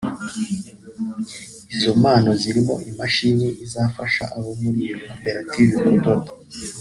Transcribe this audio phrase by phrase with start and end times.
[1.75, 6.31] Izo mpano zirimo imashini izafasha abo muri iyo koperative kudoda